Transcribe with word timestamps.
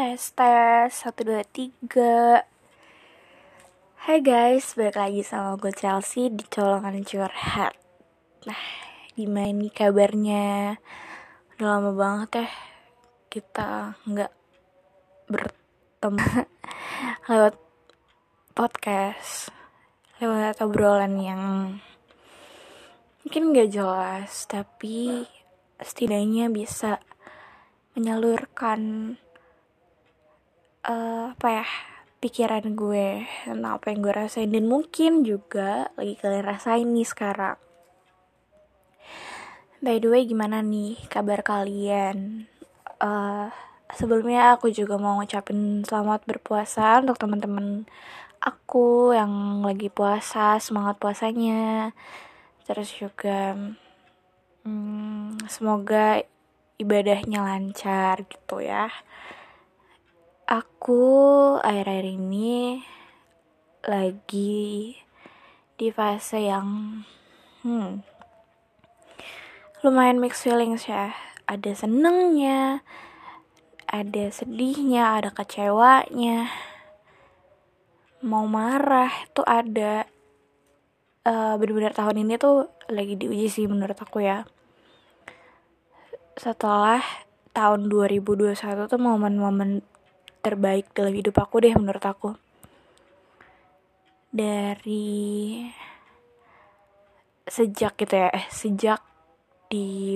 tes 0.00 0.32
tes 0.32 0.88
satu 0.96 1.28
dua 1.28 1.44
tiga. 1.44 2.40
Hai 4.00 4.24
guys 4.24 4.72
balik 4.72 4.96
lagi 4.96 5.20
sama 5.20 5.60
gue 5.60 5.68
Chelsea 5.76 6.32
di 6.32 6.40
colongan 6.48 7.04
curhat. 7.04 7.76
Nah 8.48 8.64
gimana 9.12 9.52
nih 9.52 9.68
kabarnya? 9.68 10.80
Udah 11.52 11.66
lama 11.68 11.92
banget 11.92 12.30
ya 12.32 12.48
kita 13.28 14.00
nggak 14.08 14.32
bertemu 15.28 16.48
lewat 17.28 17.60
podcast 18.56 19.52
lewat 20.16 20.64
obrolan 20.64 21.20
yang 21.20 21.42
mungkin 23.20 23.52
gak 23.52 23.68
jelas 23.68 24.48
tapi 24.48 25.28
setidaknya 25.76 26.48
bisa 26.48 27.04
menyalurkan 27.92 29.20
uh, 30.86 31.32
apa 31.36 31.48
ya 31.62 31.66
pikiran 32.20 32.76
gue 32.76 33.24
tentang 33.48 33.80
apa 33.80 33.86
yang 33.92 34.00
gue 34.04 34.14
rasain. 34.14 34.52
Dan 34.52 34.68
mungkin 34.68 35.24
juga 35.24 35.88
lagi 35.96 36.14
kalian 36.20 36.44
rasain 36.44 36.88
nih 36.92 37.08
sekarang. 37.08 37.56
By 39.80 39.96
the 39.96 40.12
way 40.12 40.28
gimana 40.28 40.60
nih 40.60 41.00
kabar 41.08 41.40
kalian? 41.40 42.44
Uh, 43.00 43.48
sebelumnya 43.96 44.52
aku 44.52 44.68
juga 44.68 45.00
mau 45.00 45.16
ngucapin 45.16 45.80
selamat 45.88 46.28
berpuasa 46.28 47.00
untuk 47.00 47.16
teman-teman 47.16 47.88
aku 48.44 49.16
yang 49.16 49.64
lagi 49.64 49.88
puasa 49.88 50.60
semangat 50.60 51.00
puasanya. 51.00 51.96
Terus 52.68 52.92
juga 52.92 53.56
hmm, 54.68 55.48
semoga 55.48 56.20
ibadahnya 56.76 57.40
lancar 57.40 58.28
gitu 58.28 58.60
ya 58.60 58.92
aku 60.50 61.02
akhir-akhir 61.62 62.18
ini 62.18 62.82
lagi 63.86 64.98
di 65.78 65.88
fase 65.94 66.42
yang 66.42 67.00
hmm, 67.62 68.02
lumayan 69.86 70.18
mixed 70.18 70.42
feelings 70.42 70.90
ya. 70.90 71.14
Ada 71.46 71.86
senengnya 71.86 72.82
ada 73.86 74.24
sedihnya 74.34 75.22
ada 75.22 75.30
kecewanya. 75.30 76.50
Mau 78.26 78.50
marah 78.50 79.14
tuh 79.30 79.46
ada. 79.46 80.10
Uh, 81.20 81.54
bener-bener 81.60 81.92
tahun 81.92 82.26
ini 82.26 82.40
tuh 82.40 82.72
lagi 82.88 83.14
diuji 83.14 83.46
sih 83.46 83.66
menurut 83.70 83.94
aku 83.94 84.24
ya. 84.24 84.48
Setelah 86.34 87.02
tahun 87.54 87.90
2021 87.90 88.56
tuh 88.88 88.98
momen-momen 88.98 89.84
terbaik 90.40 90.92
dalam 90.96 91.12
hidup 91.12 91.36
aku 91.40 91.60
deh 91.62 91.74
menurut 91.76 92.04
aku. 92.04 92.30
Dari 94.30 95.64
sejak 97.50 97.98
gitu 97.98 98.14
ya 98.14 98.30
eh 98.30 98.46
sejak 98.46 99.02
di 99.66 100.14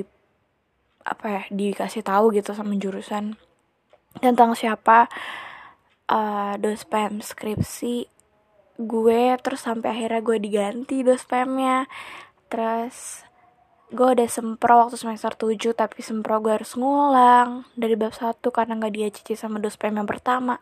apa 1.04 1.26
ya 1.28 1.42
dikasih 1.50 2.06
tahu 2.06 2.30
gitu 2.30 2.54
sama 2.54 2.78
jurusan 2.78 3.34
tentang 4.22 4.54
siapa 4.54 5.10
uh, 6.08 6.54
dospem 6.62 7.18
skripsi 7.18 8.06
gue 8.78 9.22
terus 9.42 9.66
sampai 9.66 9.94
akhirnya 9.94 10.22
gue 10.22 10.38
diganti 10.38 11.02
dospemnya 11.02 11.86
terus 12.50 13.26
gue 13.94 14.08
udah 14.18 14.26
sempro 14.26 14.74
waktu 14.82 14.98
semester 14.98 15.30
7 15.38 15.54
tapi 15.78 16.02
sempro 16.02 16.42
gue 16.42 16.50
harus 16.50 16.74
ngulang 16.74 17.62
dari 17.78 17.94
bab 17.94 18.10
1 18.10 18.42
karena 18.50 18.74
gak 18.82 18.92
dia 18.92 19.08
cici 19.14 19.38
sama 19.38 19.62
dospem 19.62 19.94
yang 19.94 20.10
pertama. 20.10 20.58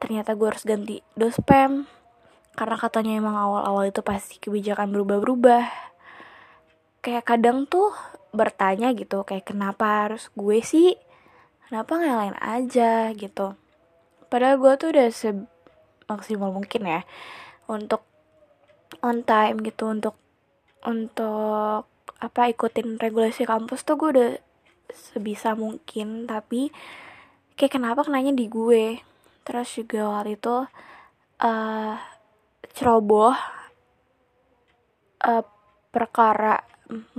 Ternyata 0.00 0.32
gue 0.32 0.48
harus 0.48 0.64
ganti 0.64 1.04
dospem 1.12 1.84
karena 2.56 2.76
katanya 2.80 3.12
emang 3.20 3.36
awal-awal 3.36 3.92
itu 3.92 4.00
pasti 4.00 4.40
kebijakan 4.40 4.88
berubah-berubah. 4.88 5.68
Kayak 7.04 7.24
kadang 7.28 7.68
tuh 7.68 7.92
bertanya 8.32 8.96
gitu 8.96 9.20
kayak 9.28 9.52
kenapa 9.52 10.08
harus 10.08 10.32
gue 10.32 10.64
sih? 10.64 10.96
Kenapa 11.68 12.00
ngelain 12.00 12.36
aja? 12.40 13.12
gitu. 13.12 13.52
Padahal 14.32 14.56
gue 14.56 14.72
tuh 14.80 14.88
udah 14.96 15.08
semaksimal 15.12 16.48
mungkin 16.56 16.88
ya 16.88 17.04
untuk 17.68 18.00
on 19.04 19.20
time 19.28 19.60
gitu 19.60 19.92
untuk 19.92 20.16
untuk 20.88 21.91
apa 22.22 22.46
ikutin 22.46 23.02
regulasi 23.02 23.42
kampus 23.42 23.82
tuh 23.82 23.98
gue 23.98 24.08
udah 24.14 24.30
sebisa 24.94 25.58
mungkin. 25.58 26.30
Tapi 26.30 26.70
kayak 27.58 27.74
kenapa 27.74 28.06
kenanya 28.06 28.30
di 28.30 28.46
gue? 28.46 29.02
Terus 29.42 29.68
juga 29.74 30.22
waktu 30.22 30.38
itu 30.38 30.56
uh, 31.42 31.94
ceroboh 32.70 33.34
uh, 35.26 35.44
perkara 35.90 36.62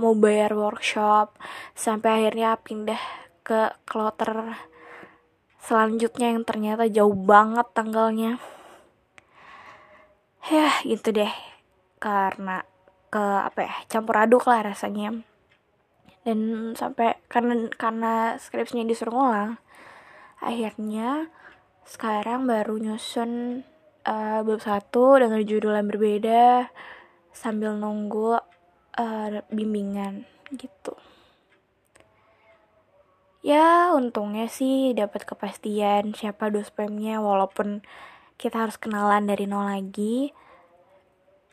mau 0.00 0.14
bayar 0.16 0.54
workshop 0.56 1.34
sampai 1.74 2.24
akhirnya 2.24 2.56
pindah 2.56 3.02
ke 3.44 3.74
kloter 3.84 4.56
selanjutnya 5.60 6.32
yang 6.32 6.44
ternyata 6.46 6.88
jauh 6.88 7.12
banget 7.12 7.66
tanggalnya. 7.76 8.40
Ya 10.48 10.68
gitu 10.84 11.12
deh. 11.12 11.32
Karena 12.00 12.64
ke 13.14 13.22
apa 13.22 13.70
ya 13.70 13.74
campur 13.86 14.18
aduk 14.18 14.50
lah 14.50 14.66
rasanya. 14.66 15.22
Dan 16.26 16.72
sampai 16.74 17.22
karena 17.30 17.70
karena 17.78 18.34
skripsinya 18.42 18.82
disuruh 18.82 19.14
ngulang 19.14 19.62
akhirnya 20.42 21.30
sekarang 21.84 22.44
baru 22.48 22.80
nyusun 22.80 23.62
uh, 24.04 24.40
bab 24.44 24.60
satu 24.60 25.20
dengan 25.20 25.40
judul 25.44 25.76
yang 25.76 25.88
berbeda 25.88 26.68
sambil 27.32 27.76
nunggu 27.76 28.40
uh, 28.98 29.28
bimbingan 29.52 30.28
gitu. 30.56 30.96
Ya 33.44 33.92
untungnya 33.92 34.48
sih 34.48 34.96
dapat 34.96 35.28
kepastian 35.28 36.16
siapa 36.16 36.48
dospemnya 36.48 37.20
walaupun 37.20 37.84
kita 38.40 38.64
harus 38.64 38.80
kenalan 38.80 39.28
dari 39.28 39.44
nol 39.44 39.68
lagi 39.68 40.32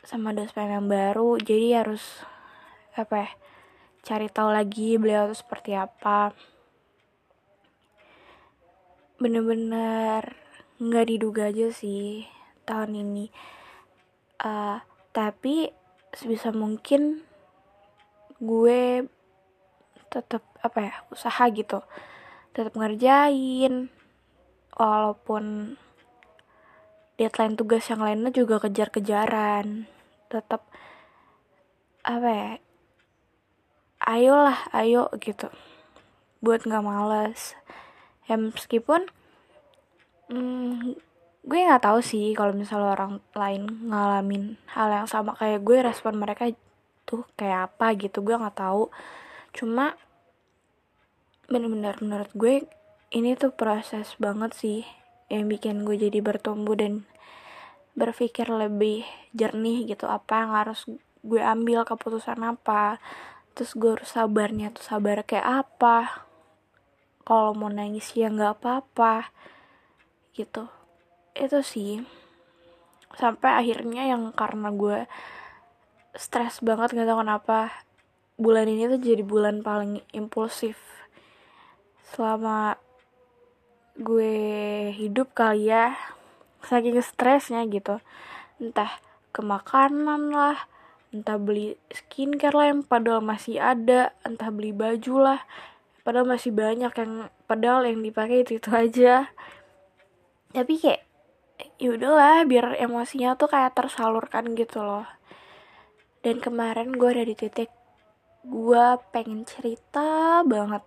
sama 0.02 0.34
dospem 0.34 0.66
yang 0.66 0.86
baru 0.90 1.38
jadi 1.38 1.86
harus 1.86 2.02
apa 2.98 3.14
ya 3.24 3.30
cari 4.02 4.26
tahu 4.26 4.50
lagi 4.50 4.98
beliau 4.98 5.30
tuh 5.30 5.38
seperti 5.38 5.78
apa. 5.78 6.34
Bener-bener 9.22 10.34
nggak 10.82 11.06
diduga 11.06 11.54
aja 11.54 11.70
sih 11.70 12.26
tahun 12.66 12.98
ini. 12.98 13.30
Uh, 14.42 14.82
tapi 15.14 15.70
sebisa 16.10 16.50
mungkin 16.50 17.22
gue 18.42 19.06
tetap 20.10 20.42
apa 20.58 20.78
ya 20.82 20.94
usaha 21.14 21.46
gitu. 21.54 21.78
Tetap 22.50 22.74
ngerjain 22.74 23.86
walaupun 24.74 25.78
deadline 27.16 27.56
tugas 27.56 27.84
yang 27.88 28.00
lainnya 28.00 28.32
juga 28.32 28.62
kejar-kejaran. 28.62 29.86
Tetap 30.32 30.64
apa 32.02 32.28
ya 32.28 32.50
ayolah 34.02 34.58
ayo 34.74 35.08
gitu. 35.22 35.48
Buat 36.42 36.66
nggak 36.66 36.84
males. 36.84 37.54
Ya 38.26 38.34
meskipun 38.38 39.06
hmm, 40.30 40.98
gue 41.42 41.58
nggak 41.58 41.84
tahu 41.84 41.98
sih 42.02 42.34
kalau 42.38 42.54
misalnya 42.54 42.94
orang 42.94 43.12
lain 43.34 43.66
ngalamin 43.90 44.58
hal 44.70 44.88
yang 44.90 45.08
sama 45.10 45.34
kayak 45.34 45.62
gue 45.62 45.78
respon 45.82 46.18
mereka 46.18 46.50
tuh 47.02 47.26
kayak 47.34 47.74
apa 47.74 47.94
gitu 47.98 48.22
gue 48.22 48.34
nggak 48.34 48.58
tahu. 48.58 48.90
Cuma 49.54 49.94
bener-bener 51.50 51.98
menurut 52.00 52.30
gue 52.32 52.64
ini 53.12 53.36
tuh 53.36 53.52
proses 53.52 54.16
banget 54.16 54.56
sih 54.56 54.80
yang 55.28 55.46
bikin 55.46 55.86
gue 55.86 55.98
jadi 55.98 56.18
bertumbuh 56.24 56.74
dan 56.78 57.06
berpikir 57.92 58.48
lebih 58.48 59.04
jernih 59.36 59.84
gitu. 59.88 60.08
Apa 60.08 60.44
yang 60.44 60.52
harus 60.56 60.88
gue 61.22 61.40
ambil 61.40 61.84
keputusan 61.84 62.40
apa? 62.42 62.98
Terus 63.52 63.76
gue 63.76 63.90
harus 64.00 64.10
sabarnya 64.10 64.72
tuh 64.72 64.84
sabar 64.84 65.22
kayak 65.22 65.68
apa? 65.68 66.26
Kalau 67.22 67.54
mau 67.54 67.70
nangis 67.70 68.10
ya 68.16 68.32
nggak 68.32 68.58
apa-apa 68.58 69.30
gitu. 70.34 70.66
Itu 71.36 71.60
sih. 71.62 72.02
Sampai 73.12 73.60
akhirnya 73.60 74.08
yang 74.08 74.32
karena 74.32 74.72
gue 74.72 75.04
stres 76.16 76.60
banget 76.60 76.92
nggak 76.92 77.08
tahu 77.08 77.20
kenapa 77.24 77.58
bulan 78.36 78.68
ini 78.68 78.88
tuh 78.88 79.00
jadi 79.00 79.22
bulan 79.22 79.60
paling 79.60 80.00
impulsif. 80.16 80.80
Selama 82.12 82.76
gue 83.98 84.36
hidup 84.96 85.36
kali 85.36 85.68
ya 85.68 85.96
saking 86.64 87.00
stresnya 87.02 87.66
gitu. 87.68 87.98
Entah 88.62 88.88
ke 89.32 89.40
makanan 89.40 90.32
lah 90.32 90.58
entah 91.12 91.36
beli 91.36 91.76
skincare 91.92 92.56
lah 92.56 92.66
yang 92.72 92.80
padahal 92.80 93.20
masih 93.20 93.60
ada 93.60 94.16
entah 94.24 94.48
beli 94.48 94.72
baju 94.72 95.14
lah. 95.20 95.40
Padahal 96.02 96.26
masih 96.26 96.50
banyak 96.50 96.90
yang 96.90 97.28
padahal 97.44 97.84
yang 97.84 98.00
dipakai 98.00 98.48
itu 98.48 98.56
itu 98.56 98.70
aja. 98.72 99.28
Tapi 100.56 100.74
kayak 100.80 101.04
ya 101.76 101.94
udahlah 101.94 102.48
biar 102.48 102.80
emosinya 102.80 103.36
tuh 103.36 103.52
kayak 103.52 103.76
tersalurkan 103.76 104.56
gitu 104.56 104.80
loh. 104.80 105.06
Dan 106.24 106.40
kemarin 106.40 106.96
gue 106.96 107.08
ada 107.12 107.24
di 107.28 107.36
titik 107.36 107.68
gue 108.42 108.84
pengen 109.14 109.46
cerita 109.46 110.40
banget 110.42 110.82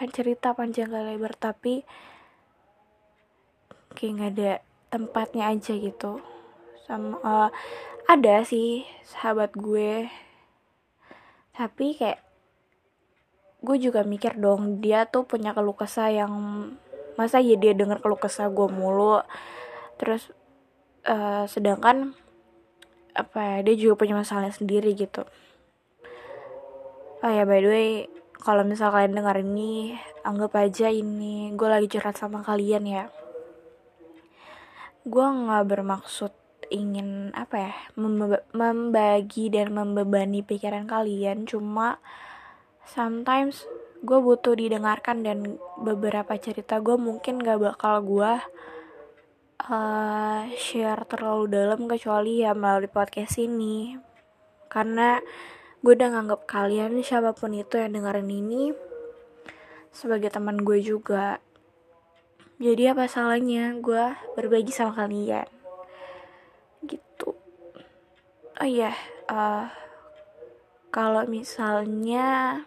pengen 0.00 0.16
cerita 0.16 0.56
panjang 0.56 0.88
kali 0.88 1.12
lebar 1.12 1.36
tapi 1.36 1.84
kayak 3.92 4.12
nggak 4.16 4.30
ada 4.32 4.52
tempatnya 4.88 5.52
aja 5.52 5.76
gitu. 5.76 6.24
Sama 6.88 7.20
uh, 7.20 7.52
ada 8.08 8.40
sih 8.48 8.88
sahabat 9.04 9.52
gue. 9.52 10.08
Tapi 11.52 12.00
kayak 12.00 12.24
gue 13.60 13.76
juga 13.76 14.00
mikir 14.00 14.40
dong 14.40 14.80
dia 14.80 15.04
tuh 15.04 15.28
punya 15.28 15.52
keluh 15.52 15.76
kesah 15.76 16.08
yang 16.08 16.32
masa 17.20 17.44
ya 17.44 17.60
dia 17.60 17.76
denger 17.76 18.00
keluh 18.00 18.16
kesah 18.16 18.48
gue 18.48 18.72
mulu. 18.72 19.20
Terus 20.00 20.32
uh, 21.04 21.44
sedangkan 21.44 22.16
apa 23.12 23.36
ya 23.36 23.68
dia 23.68 23.76
juga 23.76 24.00
punya 24.00 24.16
masalahnya 24.16 24.56
sendiri 24.56 24.96
gitu. 24.96 25.28
Oh 27.20 27.28
ya 27.28 27.44
by 27.44 27.60
the 27.60 27.68
way 27.68 27.90
kalau 28.40 28.64
misal 28.64 28.88
kalian 28.90 29.16
dengar 29.16 29.36
ini 29.40 29.96
anggap 30.24 30.56
aja 30.56 30.88
ini 30.88 31.52
gue 31.52 31.68
lagi 31.68 31.88
curhat 31.88 32.16
sama 32.16 32.40
kalian 32.40 32.84
ya. 32.88 33.04
Gue 35.04 35.24
nggak 35.24 35.64
bermaksud 35.68 36.32
ingin 36.70 37.34
apa 37.34 37.56
ya 37.68 37.74
membagi 38.54 39.50
dan 39.52 39.74
membebani 39.76 40.40
pikiran 40.40 40.88
kalian. 40.88 41.44
Cuma 41.44 42.00
sometimes 42.86 43.68
gue 44.00 44.16
butuh 44.16 44.56
didengarkan 44.56 45.20
dan 45.20 45.60
beberapa 45.76 46.32
cerita 46.40 46.80
gue 46.80 46.96
mungkin 46.96 47.36
gak 47.36 47.60
bakal 47.60 48.00
gue 48.00 48.32
uh, 49.68 50.42
share 50.56 51.04
terlalu 51.04 51.52
dalam 51.52 51.84
kecuali 51.84 52.40
ya 52.40 52.56
melalui 52.56 52.88
podcast 52.88 53.36
ini. 53.36 54.00
Karena 54.70 55.20
gue 55.80 55.92
udah 55.96 56.12
nganggap 56.12 56.44
kalian 56.44 57.00
siapa 57.00 57.32
pun 57.32 57.56
itu 57.56 57.80
yang 57.80 57.96
dengerin 57.96 58.28
ini 58.28 58.76
sebagai 59.90 60.28
teman 60.28 60.60
gue 60.60 60.78
juga. 60.84 61.40
Jadi 62.60 62.92
apa 62.92 63.08
salahnya 63.08 63.72
gue 63.80 64.12
berbagi 64.36 64.68
sama 64.68 64.92
kalian? 64.92 65.48
Gitu. 66.84 67.32
Oh 68.60 68.68
iya 68.68 68.92
uh, 69.32 69.72
kalau 70.92 71.24
misalnya 71.24 72.60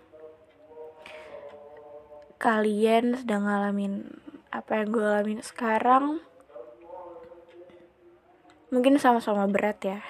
kalian 2.41 3.19
sedang 3.19 3.45
ngalamin 3.45 4.09
apa 4.49 4.81
yang 4.81 4.89
gue 4.89 5.05
alamin 5.05 5.41
sekarang 5.45 6.19
mungkin 8.73 8.97
sama-sama 8.97 9.45
berat 9.45 9.79
ya 9.85 10.01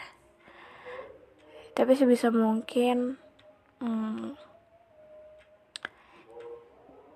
tapi 1.74 1.98
sebisa 1.98 2.30
mungkin 2.30 3.18
hmm, 3.81 4.38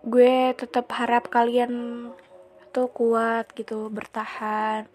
gue 0.07 0.55
tetap 0.57 0.87
harap 0.97 1.27
kalian 1.27 1.73
tuh 2.71 2.87
kuat 2.93 3.51
gitu 3.57 3.89
bertahan. 3.89 4.85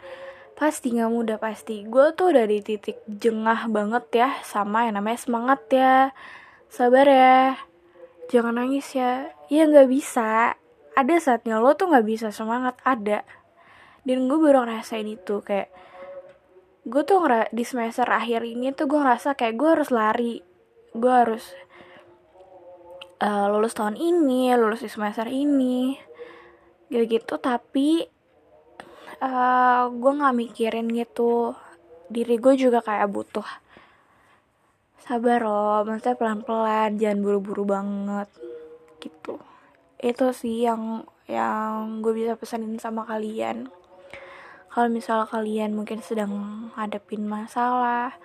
Pasti 0.55 0.94
nggak 0.94 1.12
mudah 1.12 1.38
pasti. 1.43 1.82
Gue 1.85 2.14
tuh 2.14 2.31
udah 2.31 2.47
di 2.47 2.62
titik 2.62 3.03
jengah 3.06 3.67
banget 3.69 4.05
ya 4.14 4.31
sama 4.47 4.87
yang 4.87 5.03
namanya 5.03 5.19
semangat 5.20 5.61
ya. 5.69 5.97
Sabar 6.70 7.05
ya. 7.11 7.59
Jangan 8.31 8.62
nangis 8.62 8.94
ya. 8.94 9.35
Ya 9.50 9.67
nggak 9.67 9.91
bisa. 9.91 10.56
Ada 10.94 11.14
saatnya 11.19 11.59
lo 11.59 11.75
tuh 11.75 11.91
nggak 11.93 12.06
bisa 12.06 12.29
semangat. 12.31 12.79
Ada. 12.87 13.26
Dan 14.06 14.31
gue 14.31 14.38
baru 14.38 14.62
ngerasain 14.64 15.09
itu 15.09 15.43
kayak 15.43 15.69
gue 16.82 17.02
tuh 17.06 17.23
di 17.55 17.62
semester 17.62 18.11
akhir 18.11 18.43
ini 18.43 18.75
tuh 18.75 18.90
gue 18.90 18.99
ngerasa 18.99 19.38
kayak 19.38 19.55
gue 19.55 19.69
harus 19.70 19.90
lari. 19.94 20.34
Gue 20.93 21.12
harus 21.12 21.44
uh, 23.23 23.46
lulus 23.49 23.79
tahun 23.79 23.94
ini 23.94 24.50
lulus 24.58 24.82
di 24.82 24.90
semester 24.90 25.31
ini. 25.31 25.94
Gitu 26.90 27.06
gitu 27.06 27.38
tapi 27.38 28.02
uh, 29.23 29.26
eh, 29.26 29.82
gue 29.94 30.12
nggak 30.12 30.37
mikirin 30.37 30.90
gitu. 30.90 31.55
Diri 32.11 32.37
gue 32.37 32.55
juga 32.58 32.82
kayak 32.82 33.08
butuh 33.14 33.46
sabar 34.99 35.38
loh. 35.38 35.87
Maksudnya 35.87 36.19
pelan 36.19 36.43
pelan 36.43 36.99
jangan 36.99 37.23
buru 37.23 37.38
buru 37.38 37.62
banget. 37.62 38.28
Gitu. 38.99 39.38
Itu 40.02 40.35
sih 40.35 40.67
yang 40.67 41.06
yang 41.31 42.02
gue 42.02 42.11
bisa 42.11 42.35
pesanin 42.35 42.75
sama 42.82 43.06
kalian 43.06 43.70
kalau 44.72 44.88
misal 44.88 45.28
kalian 45.28 45.76
mungkin 45.76 46.00
sedang 46.00 46.32
hadapin 46.72 47.28
masalah 47.28 48.16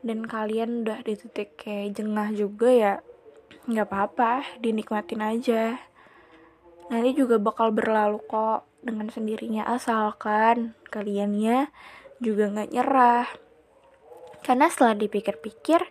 dan 0.00 0.24
kalian 0.24 0.88
udah 0.88 1.04
di 1.04 1.20
titik 1.20 1.60
kayak 1.60 2.00
jengah 2.00 2.32
juga 2.32 2.68
ya 2.72 2.94
nggak 3.68 3.84
apa-apa 3.84 4.56
dinikmatin 4.56 5.20
aja. 5.20 5.76
Nanti 6.88 7.12
juga 7.12 7.36
bakal 7.36 7.76
berlalu 7.76 8.24
kok 8.24 8.64
dengan 8.80 9.12
sendirinya 9.12 9.68
asalkan 9.68 10.72
kaliannya 10.88 11.68
juga 12.24 12.48
nggak 12.56 12.72
nyerah. 12.72 13.28
Karena 14.40 14.72
setelah 14.72 14.96
dipikir-pikir 14.96 15.84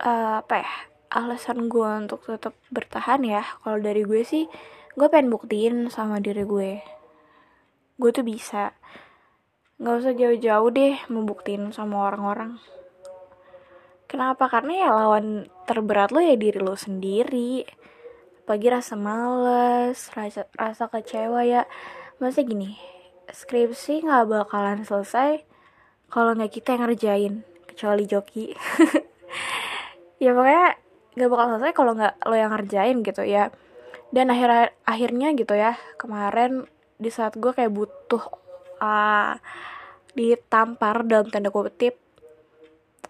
uh, 0.00 0.40
apa 0.40 0.64
ya 0.64 0.72
alasan 1.12 1.68
gue 1.68 1.90
untuk 2.08 2.24
tetap 2.24 2.56
bertahan 2.72 3.20
ya 3.20 3.44
kalau 3.60 3.76
dari 3.84 4.04
gue 4.04 4.24
sih 4.24 4.48
gue 4.96 5.08
pengen 5.12 5.28
buktiin 5.28 5.76
sama 5.92 6.20
diri 6.20 6.44
gue 6.44 6.97
gue 7.98 8.10
tuh 8.14 8.22
bisa. 8.22 8.78
Nggak 9.82 9.94
usah 9.98 10.14
jauh-jauh 10.14 10.70
deh 10.70 10.94
membuktiin 11.10 11.74
sama 11.74 12.06
orang-orang. 12.06 12.62
Kenapa? 14.06 14.48
Karena 14.48 14.86
ya 14.86 14.88
lawan 14.94 15.50
terberat 15.66 16.14
lo 16.14 16.22
ya 16.22 16.38
diri 16.38 16.62
lo 16.62 16.78
sendiri. 16.78 17.66
Pagi 18.48 18.66
rasa 18.72 18.96
males 18.96 20.08
rasa 20.14 20.48
rasa 20.56 20.88
kecewa 20.88 21.44
ya. 21.44 21.66
Masa 22.22 22.46
gini 22.46 22.78
skripsi 23.28 24.08
nggak 24.08 24.24
bakalan 24.24 24.88
selesai 24.88 25.44
kalau 26.08 26.32
nggak 26.32 26.56
kita 26.56 26.74
yang 26.78 26.88
ngerjain 26.88 27.34
kecuali 27.66 28.04
joki. 28.06 28.46
Ya 30.18 30.34
pokoknya 30.34 30.74
nggak 31.14 31.30
bakal 31.30 31.46
selesai 31.54 31.72
kalau 31.78 31.92
nggak 31.94 32.26
lo 32.26 32.34
yang 32.34 32.50
ngerjain 32.50 33.06
gitu 33.06 33.22
ya. 33.22 33.54
Dan 34.10 34.34
akhir 34.34 34.74
akhirnya 34.82 35.30
gitu 35.38 35.54
ya 35.54 35.78
kemarin 35.94 36.66
di 36.98 37.10
saat 37.14 37.38
gue 37.38 37.54
kayak 37.54 37.70
butuh 37.70 38.24
uh, 38.82 39.38
ditampar 40.18 41.06
dalam 41.06 41.30
tanda 41.30 41.54
kutip 41.54 41.94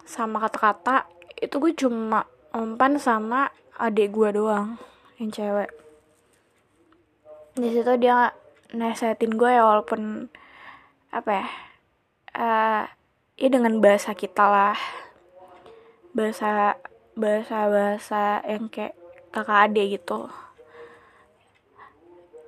sama 0.05 0.37
kata-kata 0.45 1.09
itu 1.41 1.57
gue 1.57 1.73
cuma 1.73 2.29
umpan 2.53 3.01
sama 3.01 3.49
adik 3.81 4.13
gue 4.13 4.29
doang 4.37 4.77
yang 5.17 5.33
cewek. 5.33 5.73
Di 7.57 7.69
situ 7.73 7.93
dia 7.97 8.33
nasehatin 8.69 9.33
gue 9.33 9.49
ya 9.49 9.65
walaupun 9.65 10.29
apa 11.09 11.29
ya 11.33 11.47
uh, 12.37 12.83
ya 13.41 13.47
dengan 13.49 13.81
bahasa 13.81 14.13
kita 14.13 14.45
lah. 14.45 14.77
Bahasa 16.13 16.77
bahasa 17.17 17.69
bahasa 17.69 18.23
yang 18.45 18.69
kayak 18.69 18.93
kakak 19.33 19.69
adik 19.69 19.97
gitu 19.97 20.29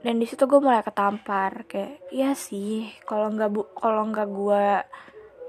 dan 0.02 0.18
di 0.18 0.26
situ 0.26 0.50
gue 0.50 0.58
mulai 0.58 0.82
ketampar 0.82 1.70
kayak 1.70 2.02
iya 2.10 2.34
sih 2.34 2.90
kalau 3.06 3.30
nggak 3.30 3.50
bu 3.54 3.62
kalau 3.78 4.10
nggak 4.10 4.30
gue 4.34 4.66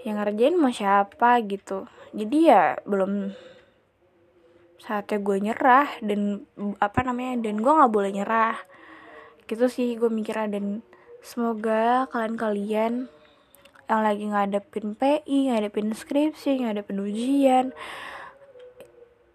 yang 0.04 0.18
ngerjain 0.18 0.58
mau 0.58 0.68
siapa 0.68 1.40
gitu. 1.46 1.88
Jadi 2.12 2.52
ya 2.52 2.76
belum 2.84 3.32
saatnya 4.82 5.18
gue 5.22 5.36
nyerah 5.40 5.88
dan 6.02 6.42
apa 6.82 7.00
namanya 7.06 7.48
dan 7.48 7.62
gue 7.62 7.72
nggak 7.72 7.92
boleh 7.92 8.10
nyerah. 8.12 8.58
Gitu 9.48 9.64
sih 9.70 9.96
gue 9.96 10.10
mikirnya 10.12 10.58
dan 10.58 10.84
semoga 11.22 12.10
kalian-kalian 12.12 13.08
yang 13.88 14.00
lagi 14.02 14.24
ngadepin 14.24 14.96
PI, 14.96 15.52
ngadepin 15.52 15.92
skripsi, 15.92 16.64
ngadepin 16.64 16.98
ujian, 17.02 17.66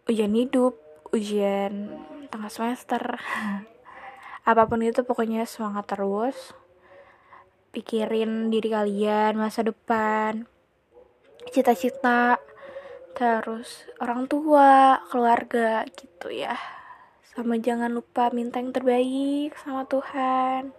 ujian 0.10 0.34
hidup, 0.34 0.78
ujian 1.14 1.94
tengah 2.28 2.52
semester 2.52 3.02
apa 4.48 4.63
pun 4.63 4.80
itu 4.80 5.04
pokoknya 5.04 5.44
semangat 5.44 5.92
terus. 5.92 6.56
Pikirin 7.75 8.48
diri 8.48 8.72
kalian 8.72 9.36
masa 9.36 9.60
depan. 9.68 10.48
Cita-cita. 11.51 12.39
Terus 13.12 13.92
orang 14.00 14.32
tua 14.32 15.04
keluarga 15.12 15.84
gitu 15.92 16.32
ya. 16.32 16.56
Sama 17.27 17.60
jangan 17.60 17.92
lupa 17.92 18.32
minta 18.32 18.63
yang 18.63 18.72
terbaik 18.72 19.51
sama 19.60 19.84
Tuhan. 19.84 20.72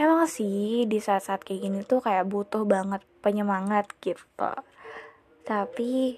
Emang 0.00 0.24
sih 0.24 0.88
di 0.88 0.96
saat-saat 0.96 1.44
kayak 1.44 1.60
gini 1.68 1.80
tuh 1.84 2.00
kayak 2.00 2.24
butuh 2.24 2.64
banget 2.64 3.04
penyemangat 3.20 3.92
gitu. 4.00 4.56
Tapi 5.44 6.16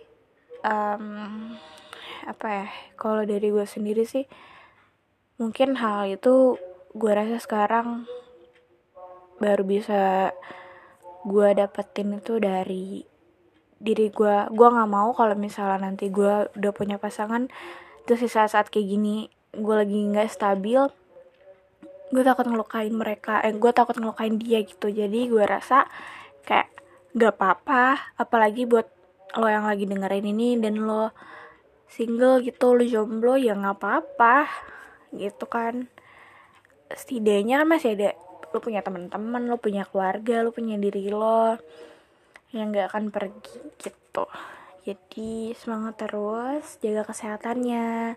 um, 0.62 1.58
apa 2.22 2.46
ya 2.46 2.66
kalau 2.94 3.26
dari 3.26 3.50
gue 3.50 3.66
sendiri 3.66 4.06
sih 4.06 4.26
mungkin 5.38 5.78
hal 5.78 6.10
itu 6.10 6.58
gue 6.92 7.12
rasa 7.14 7.38
sekarang 7.38 8.04
baru 9.38 9.62
bisa 9.62 10.34
gue 11.22 11.48
dapetin 11.54 12.18
itu 12.18 12.42
dari 12.42 13.06
diri 13.78 14.10
gue 14.10 14.50
gue 14.50 14.68
nggak 14.68 14.90
mau 14.90 15.14
kalau 15.14 15.38
misalnya 15.38 15.86
nanti 15.86 16.10
gue 16.10 16.50
udah 16.58 16.72
punya 16.74 16.98
pasangan 16.98 17.46
terus 18.02 18.26
di 18.26 18.30
saat-saat 18.30 18.66
kayak 18.66 18.98
gini 18.98 19.30
gue 19.54 19.74
lagi 19.78 19.94
nggak 19.94 20.26
stabil 20.26 20.82
gue 22.08 22.22
takut 22.24 22.48
ngelukain 22.48 22.90
mereka 22.90 23.38
eh 23.44 23.52
gue 23.52 23.72
takut 23.72 23.96
ngelukain 24.00 24.40
dia 24.40 24.64
gitu. 24.64 24.88
Jadi 24.88 25.28
gue 25.28 25.44
rasa 25.44 25.84
kayak 26.48 26.72
gak 27.12 27.36
apa-apa 27.36 28.16
apalagi 28.16 28.64
buat 28.64 28.88
lo 29.36 29.44
yang 29.48 29.68
lagi 29.68 29.84
dengerin 29.84 30.24
ini 30.24 30.56
dan 30.56 30.80
lo 30.88 31.12
single 31.88 32.40
gitu 32.40 32.72
lo 32.72 32.84
jomblo 32.84 33.36
ya 33.36 33.52
nggak 33.52 33.76
apa-apa 33.76 34.36
gitu 35.12 35.44
kan. 35.48 35.88
Setidaknya 36.92 37.64
kan 37.64 37.68
masih 37.68 37.96
ada 37.96 38.10
lo 38.48 38.58
punya 38.64 38.80
teman-teman 38.80 39.44
lo 39.44 39.60
punya 39.60 39.84
keluarga 39.84 40.40
lo 40.40 40.56
punya 40.56 40.80
diri 40.80 41.12
lo 41.12 41.60
yang 42.56 42.72
gak 42.72 42.96
akan 42.96 43.12
pergi 43.12 43.60
gitu. 43.76 44.24
Jadi 44.88 45.52
semangat 45.52 46.00
terus 46.00 46.80
jaga 46.80 47.04
kesehatannya. 47.04 48.16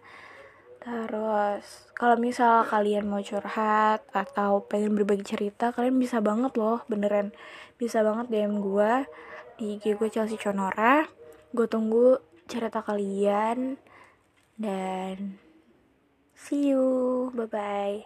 Terus 0.82 1.92
kalau 1.94 2.16
misal 2.18 2.64
kalian 2.66 3.06
mau 3.12 3.20
curhat 3.20 4.02
atau 4.16 4.64
pengen 4.66 4.96
berbagi 4.96 5.36
cerita 5.36 5.76
kalian 5.76 6.00
bisa 6.00 6.24
banget 6.24 6.56
loh 6.56 6.82
beneran. 6.88 7.36
Bisa 7.76 8.00
banget 8.02 8.32
DM 8.32 8.64
gue 8.64 8.92
di 9.60 9.78
IG 9.78 10.00
gue 10.00 10.10
Chelsea 10.10 10.40
Conora 10.40 11.06
gue 11.52 11.68
tunggu 11.68 12.18
cerita 12.48 12.80
kalian. 12.80 13.76
Dan 14.56 15.36
see 16.44 16.68
you. 16.70 17.32
Bye 17.36 17.46
bye 17.46 18.06